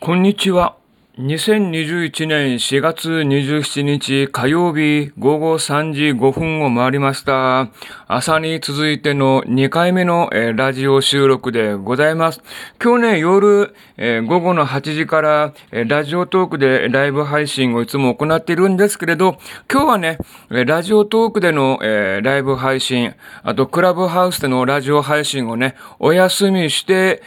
[0.00, 0.77] こんにちは。
[1.18, 7.70] 2021年4月27日火曜日午後3時5分を回りました。
[8.06, 12.40] 朝に続いての2回目の、ラジオ収録でございます。
[12.80, 20.18] 今日ね、夜、午後の8時から、ラジオトークでライブ配信をいつも行っているんですけれど、今日はね、
[20.50, 21.80] ラジオトークでの、
[22.22, 23.12] ライブ配信、
[23.42, 27.24] あとクラブハウスでのラジオ配信をね、お休みして、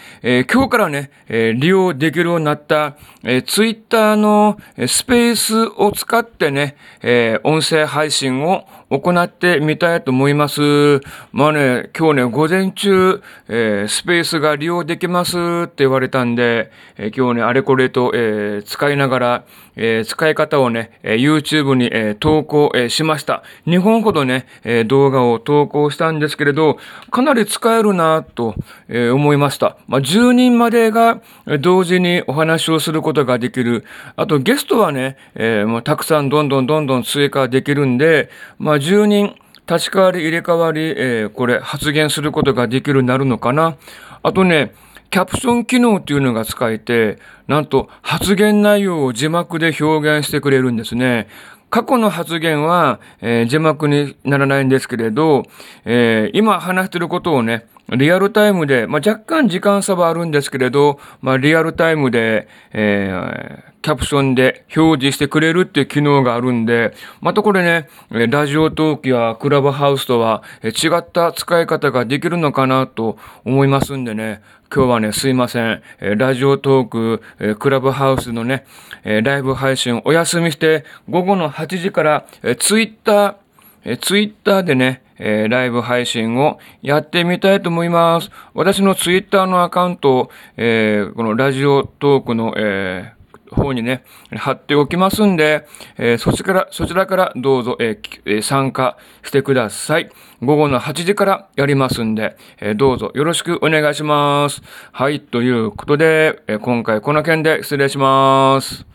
[0.50, 2.96] 今日からね、利用できるようになった、
[3.46, 11.00] ツイッターのスペースを使ってね、えー、音声配信を行ってみたいと思います。
[11.32, 19.44] まあね、今日ね、午前中、えー、スペースが利用できますって言われたんで、えー、今日ね、あれこれと、えー、使いながら、
[19.76, 23.44] え使い方をね、え YouTube に、え投稿、えしました。
[23.68, 26.78] 2本ほどね、え動画を投稿したんですけれど、
[27.10, 28.56] かなり使えるなと、
[28.90, 29.78] え思いました。
[29.88, 31.22] まあ、10人までが
[31.62, 33.71] 同時にお話をすることができる。
[34.16, 39.36] あとゲストはね、えもうたくさんどんどんどんどん追加できるんで、まあ、10人
[39.68, 43.78] 立ち替わり入れ替わり、えー、これ発言することができるようになるのかな。
[44.24, 44.74] あとね、
[45.10, 51.28] キャプション機能っていうのが使えて、なんと発言内容を字幕で表現してくれるんですね。
[51.70, 55.44] 過去の発言は、えー、字幕にならないんですけれど、
[55.86, 57.66] えー、今話してることをね、
[57.98, 74.42] リアルタイムで、まあ、若干時間差はあるんですけれど、まあ、リアルタイムで、えー、キャプションで表示してくれるっていう機能があるんで、またこれね、ラジオトークやクラブハウスとは違った使い方ができるのかなと思いますんでね、
[74.74, 75.82] 今日はね、すいません。
[76.00, 78.66] ラジオトーク、クラブハウスのね、
[79.04, 82.26] ライブ配信お休みして、午後の8時から
[82.58, 88.30] ツイッター、ツイッターでね、えー、ライブ配信をやってみたいと思います。
[88.54, 100.10] 私のツイッターのアカウントを、えー、このラジオトークの、えー方にね、貼っておきますんで、えー、そちらから、そちらからどうぞ、えー、参加してください。
[100.42, 104.62] 午後の8時からやりますんで、えー、どうぞよろしくお願いします。
[104.92, 108.86] はい、ということで、え今回この件で失礼します。